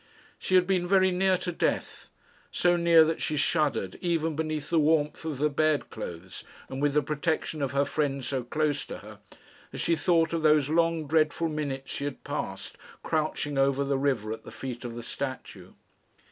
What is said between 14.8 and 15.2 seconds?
of the